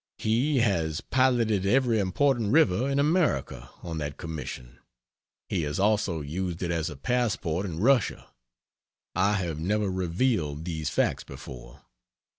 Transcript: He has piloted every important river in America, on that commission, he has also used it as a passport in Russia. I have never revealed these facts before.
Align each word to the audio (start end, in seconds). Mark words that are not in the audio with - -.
He 0.17 0.61
has 0.61 0.99
piloted 1.01 1.63
every 1.63 1.99
important 1.99 2.51
river 2.51 2.89
in 2.89 2.97
America, 2.97 3.69
on 3.83 3.99
that 3.99 4.17
commission, 4.17 4.79
he 5.47 5.61
has 5.61 5.77
also 5.79 6.21
used 6.21 6.63
it 6.63 6.71
as 6.71 6.89
a 6.89 6.97
passport 6.97 7.67
in 7.67 7.77
Russia. 7.79 8.27
I 9.13 9.33
have 9.33 9.59
never 9.59 9.91
revealed 9.91 10.65
these 10.65 10.89
facts 10.89 11.23
before. 11.23 11.83